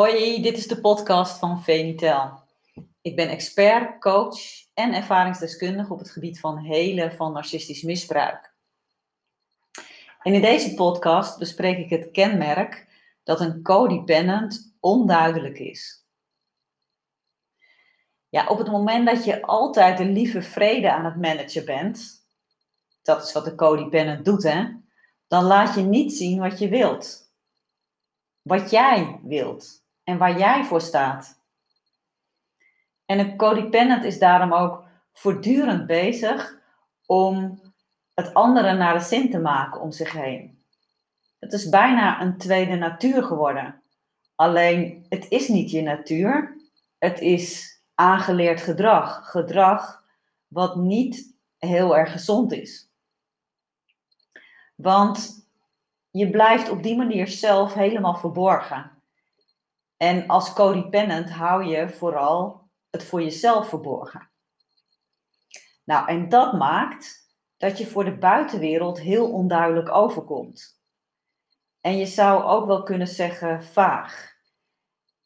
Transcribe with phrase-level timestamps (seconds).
[0.00, 2.42] Hoi, dit is de podcast van Venitel.
[3.00, 4.38] Ik ben expert, coach
[4.74, 8.54] en ervaringsdeskundige op het gebied van helen van narcistisch misbruik.
[10.22, 12.88] En in deze podcast bespreek ik het kenmerk
[13.22, 16.06] dat een codependent onduidelijk is.
[18.28, 22.26] Ja, op het moment dat je altijd de lieve vrede aan het managen bent,
[23.02, 24.68] dat is wat de codependent doet, hè,
[25.26, 27.32] dan laat je niet zien wat je wilt.
[28.42, 29.79] Wat jij wilt
[30.10, 31.40] en waar jij voor staat.
[33.04, 36.58] En een codependent is daarom ook voortdurend bezig
[37.06, 37.60] om
[38.14, 40.64] het andere naar de zin te maken om zich heen.
[41.38, 43.82] Het is bijna een tweede natuur geworden.
[44.34, 46.56] Alleen het is niet je natuur,
[46.98, 49.30] het is aangeleerd gedrag.
[49.30, 50.04] Gedrag
[50.46, 52.90] wat niet heel erg gezond is.
[54.74, 55.46] Want
[56.10, 58.99] je blijft op die manier zelf helemaal verborgen.
[60.02, 64.30] En als codependent hou je vooral het voor jezelf verborgen.
[65.84, 70.80] Nou, en dat maakt dat je voor de buitenwereld heel onduidelijk overkomt.
[71.80, 74.34] En je zou ook wel kunnen zeggen vaag.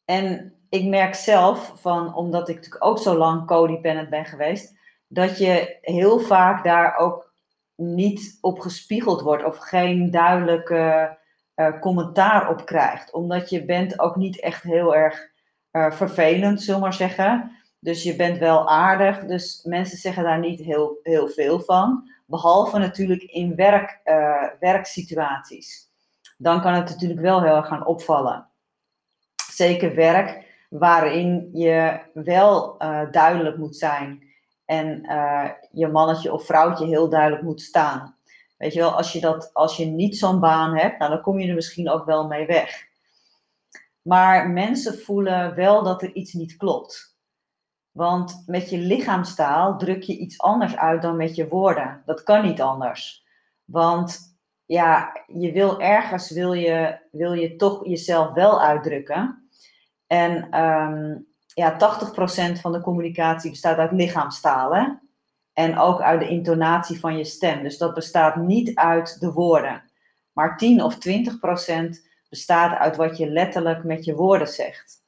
[0.05, 5.37] En ik merk zelf van, omdat ik natuurlijk ook zo lang codependent ben geweest, dat
[5.37, 7.33] je heel vaak daar ook
[7.75, 11.17] niet op gespiegeld wordt of geen duidelijke
[11.55, 13.11] uh, commentaar op krijgt.
[13.11, 15.29] Omdat je bent ook niet echt heel erg
[15.71, 17.51] uh, vervelend, zullen we maar zeggen.
[17.79, 19.19] Dus je bent wel aardig.
[19.19, 22.09] Dus mensen zeggen daar niet heel, heel veel van.
[22.25, 25.89] Behalve natuurlijk in werk, uh, werksituaties.
[26.37, 28.47] Dan kan het natuurlijk wel heel erg gaan opvallen.
[29.51, 32.77] Zeker werk waarin je wel
[33.11, 34.23] duidelijk moet zijn.
[34.65, 35.01] En
[35.71, 38.15] je mannetje of vrouwtje heel duidelijk moet staan.
[38.57, 41.39] Weet je wel, als je, dat, als je niet zo'n baan hebt, nou, dan kom
[41.39, 42.87] je er misschien ook wel mee weg.
[44.01, 47.17] Maar mensen voelen wel dat er iets niet klopt.
[47.91, 52.01] Want met je lichaamstaal druk je iets anders uit dan met je woorden.
[52.05, 53.25] Dat kan niet anders.
[53.65, 59.49] Want ja, je wil ergens wil je, wil je toch jezelf wel uitdrukken.
[60.07, 61.77] En um, ja,
[62.57, 64.73] 80% van de communicatie bestaat uit lichaamstaal.
[65.55, 67.63] En ook uit de intonatie van je stem.
[67.63, 69.83] Dus dat bestaat niet uit de woorden.
[70.33, 75.03] Maar 10 of 20 procent bestaat uit wat je letterlijk met je woorden zegt.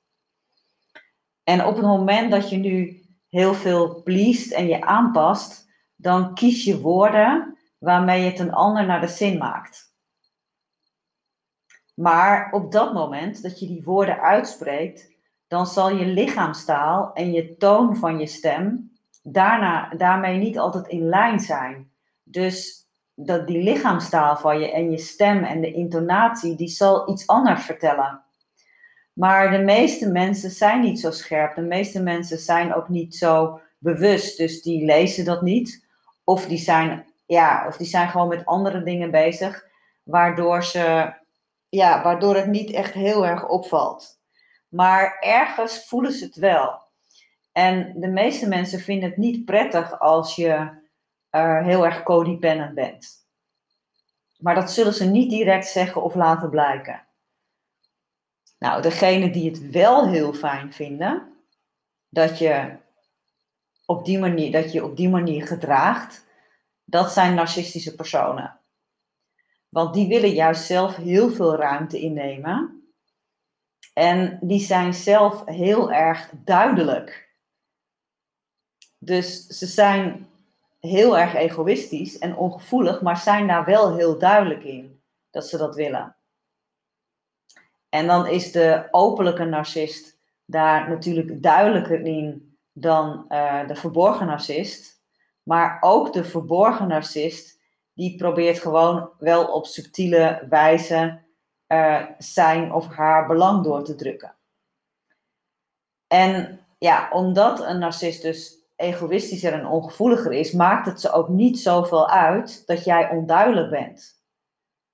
[1.43, 6.63] En op het moment dat je nu heel veel pleest en je aanpast, dan kies
[6.63, 9.95] je woorden waarmee je het een ander naar de zin maakt.
[11.93, 15.15] Maar op dat moment dat je die woorden uitspreekt,
[15.47, 18.91] dan zal je lichaamstaal en je toon van je stem
[19.31, 21.91] daarna, daarmee niet altijd in lijn zijn.
[22.23, 27.27] Dus dat die lichaamstaal van je en je stem en de intonatie, die zal iets
[27.27, 28.21] anders vertellen.
[29.13, 31.55] Maar de meeste mensen zijn niet zo scherp.
[31.55, 34.37] De meeste mensen zijn ook niet zo bewust.
[34.37, 35.85] Dus die lezen dat niet.
[36.23, 39.65] Of die zijn, ja, of die zijn gewoon met andere dingen bezig.
[40.03, 41.13] Waardoor, ze,
[41.69, 44.19] ja, waardoor het niet echt heel erg opvalt.
[44.67, 46.86] Maar ergens voelen ze het wel.
[47.57, 50.69] En de meeste mensen vinden het niet prettig als je
[51.31, 53.27] uh, heel erg codependent bent.
[54.37, 57.07] Maar dat zullen ze niet direct zeggen of laten blijken.
[58.59, 61.33] Nou, degene die het wel heel fijn vinden,
[62.09, 62.75] dat je
[63.85, 66.25] op die manier, dat je op die manier gedraagt,
[66.83, 68.59] dat zijn narcistische personen.
[69.69, 72.83] Want die willen juist zelf heel veel ruimte innemen.
[73.93, 77.26] En die zijn zelf heel erg duidelijk.
[78.97, 80.29] Dus ze zijn
[80.79, 85.75] heel erg egoïstisch en ongevoelig, maar zijn daar wel heel duidelijk in dat ze dat
[85.75, 86.15] willen.
[87.89, 95.01] En dan is de openlijke narcist daar natuurlijk duidelijker in dan uh, de verborgen narcist.
[95.43, 97.59] Maar ook de verborgen narcist,
[97.93, 101.21] die probeert gewoon wel op subtiele wijze
[101.67, 104.35] uh, zijn of haar belang door te drukken.
[106.07, 111.59] En ja, omdat een narcist dus egoïstischer en ongevoeliger is, maakt het ze ook niet
[111.59, 114.17] zoveel uit dat jij onduidelijk bent.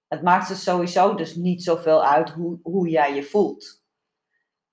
[0.08, 3.84] Het maakt ze sowieso dus niet zoveel uit hoe, hoe jij je voelt.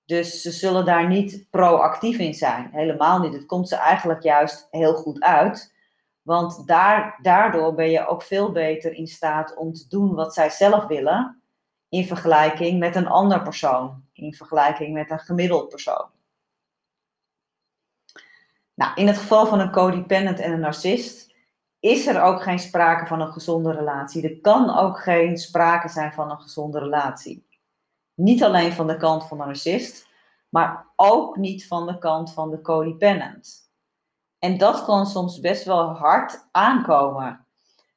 [0.05, 2.69] Dus ze zullen daar niet proactief in zijn.
[2.71, 3.33] Helemaal niet.
[3.33, 5.73] Het komt ze eigenlijk juist heel goed uit.
[6.21, 10.49] Want daar, daardoor ben je ook veel beter in staat om te doen wat zij
[10.49, 11.41] zelf willen.
[11.89, 14.03] In vergelijking met een ander persoon.
[14.13, 16.09] In vergelijking met een gemiddeld persoon.
[18.81, 21.33] Nou, in het geval van een codependent en een narcist
[21.79, 24.23] is er ook geen sprake van een gezonde relatie.
[24.23, 27.47] Er kan ook geen sprake zijn van een gezonde relatie.
[28.13, 30.07] Niet alleen van de kant van de narcist,
[30.49, 33.71] maar ook niet van de kant van de codependent.
[34.39, 37.45] En dat kan soms best wel hard aankomen.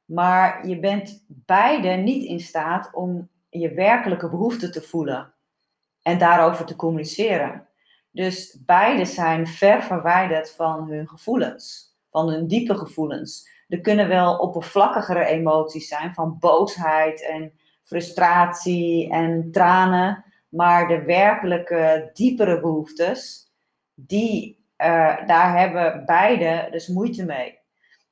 [0.05, 5.33] Maar je bent beide niet in staat om je werkelijke behoeften te voelen
[6.01, 7.67] en daarover te communiceren.
[8.15, 13.49] Dus beide zijn ver verwijderd van hun gevoelens, van hun diepe gevoelens.
[13.67, 17.51] Er kunnen wel oppervlakkigere emoties zijn van boosheid en
[17.83, 23.51] frustratie en tranen, maar de werkelijke diepere behoeftes,
[23.93, 27.59] die, uh, daar hebben beide dus moeite mee.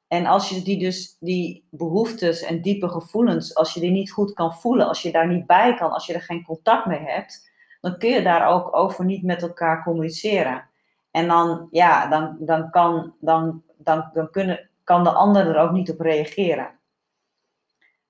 [0.08, 4.34] En als je die dus, die behoeftes en diepe gevoelens, als je die niet goed
[4.34, 7.52] kan voelen, als je daar niet bij kan, als je er geen contact mee hebt,
[7.84, 10.70] dan kun je daar ook over niet met elkaar communiceren.
[11.12, 15.72] En dan, ja, dan, dan, kan, dan, dan, dan kunnen, kan de ander er ook
[15.72, 16.80] niet op reageren.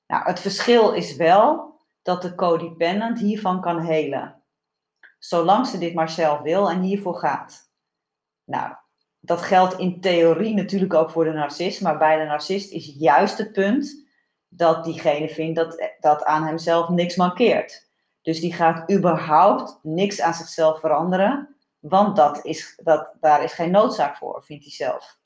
[0.08, 4.42] Nou, het verschil is wel dat de codependent hiervan kan helen.
[5.20, 7.72] Zolang ze dit maar zelf wil en hiervoor gaat.
[8.44, 8.74] Nou,
[9.20, 13.38] dat geldt in theorie natuurlijk ook voor de narcist, maar bij de narcist is juist
[13.38, 14.08] het punt
[14.48, 17.92] dat diegene vindt dat, dat aan hemzelf niks mankeert.
[18.24, 23.72] Dus die gaat überhaupt niks aan zichzelf veranderen, want dat is, dat, daar is geen
[23.72, 25.18] noodzaak voor, vindt hij zelf.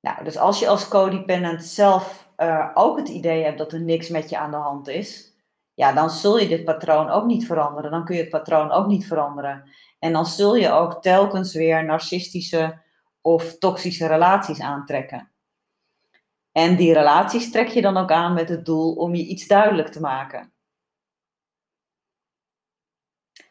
[0.00, 4.08] Nou, dus als je als codependent zelf uh, ook het idee hebt dat er niks
[4.08, 5.34] met je aan de hand is,
[5.74, 7.90] ja, dan zul je dit patroon ook niet veranderen.
[7.90, 9.70] Dan kun je het patroon ook niet veranderen.
[9.98, 12.82] En dan zul je ook telkens weer narcistische
[13.20, 15.33] of toxische relaties aantrekken.
[16.56, 19.88] En die relaties trek je dan ook aan met het doel om je iets duidelijk
[19.88, 20.52] te maken.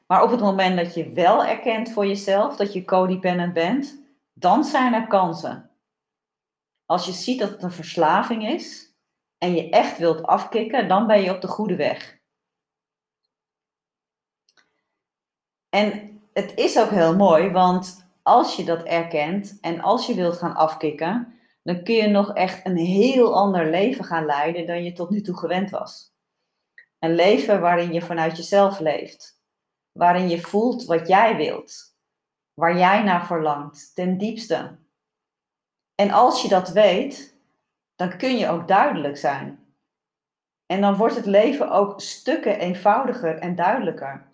[0.08, 4.04] Maar op het moment dat je wel erkent voor jezelf dat je codependent bent,
[4.34, 5.72] dan zijn er kansen.
[6.86, 8.96] Als je ziet dat het een verslaving is
[9.38, 12.22] en je echt wilt afkicken, dan ben je op de goede weg.
[15.70, 20.38] En het is ook heel mooi, want als je dat erkent en als je wilt
[20.38, 24.94] gaan afkicken, dan kun je nog echt een heel ander leven gaan leiden dan je
[24.94, 26.14] tot nu toe gewend was.
[27.00, 29.42] Een leven waarin je vanuit jezelf leeft,
[29.92, 31.96] waarin je voelt wat jij wilt,
[32.54, 34.78] waar jij naar verlangt, ten diepste.
[35.96, 37.38] En als je dat weet,
[37.96, 39.76] dan kun je ook duidelijk zijn.
[40.66, 44.28] En dan wordt het leven ook stukken eenvoudiger en duidelijker.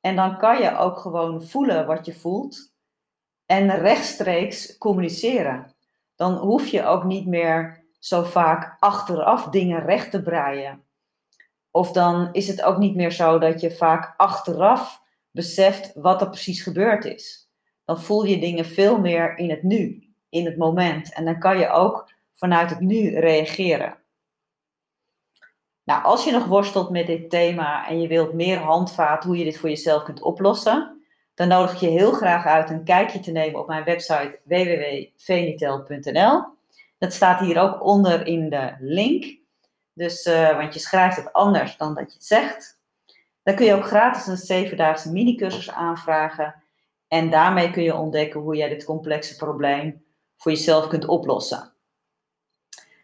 [0.00, 2.72] En dan kan je ook gewoon voelen wat je voelt
[3.46, 5.73] en rechtstreeks communiceren.
[6.16, 10.84] Dan hoef je ook niet meer zo vaak achteraf dingen recht te breien.
[11.70, 16.28] Of dan is het ook niet meer zo dat je vaak achteraf beseft wat er
[16.28, 17.50] precies gebeurd is.
[17.84, 21.12] Dan voel je dingen veel meer in het nu, in het moment.
[21.12, 23.98] En dan kan je ook vanuit het nu reageren.
[25.84, 29.44] Nou, als je nog worstelt met dit thema en je wilt meer handvaat hoe je
[29.44, 31.03] dit voor jezelf kunt oplossen,
[31.34, 36.44] dan nodig ik je heel graag uit een kijkje te nemen op mijn website www.venitel.nl.
[36.98, 39.38] Dat staat hier ook onder in de link.
[39.92, 42.78] Dus, uh, want je schrijft het anders dan dat je het zegt.
[43.42, 46.62] Dan kun je ook gratis een zevendaagse minicursus aanvragen.
[47.08, 50.04] En daarmee kun je ontdekken hoe jij dit complexe probleem
[50.36, 51.72] voor jezelf kunt oplossen.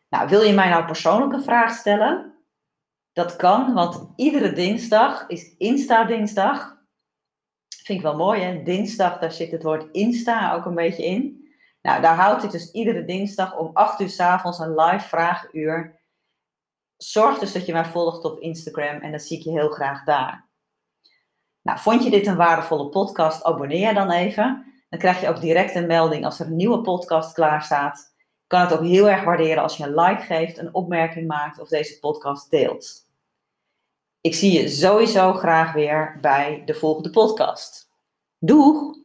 [0.09, 2.35] Nou, wil je mij nou persoonlijk een vraag stellen?
[3.12, 6.80] Dat kan, want iedere dinsdag is Insta-dinsdag.
[7.84, 8.63] Vind ik wel mooi, hè?
[8.63, 11.49] Dinsdag, daar zit het woord Insta ook een beetje in.
[11.82, 16.01] Nou, daar houdt ik dus iedere dinsdag om 8 uur s avonds een live vragenuur.
[16.96, 20.05] Zorg dus dat je mij volgt op Instagram en dan zie ik je heel graag
[20.05, 20.49] daar.
[21.63, 23.44] Nou, vond je dit een waardevolle podcast?
[23.44, 24.65] Abonneer je dan even.
[24.89, 28.10] Dan krijg je ook direct een melding als er een nieuwe podcast klaar staat
[28.51, 31.69] kan het ook heel erg waarderen als je een like geeft, een opmerking maakt of
[31.69, 33.08] deze podcast deelt.
[34.20, 37.91] Ik zie je sowieso graag weer bij de volgende podcast.
[38.39, 38.99] Doeg!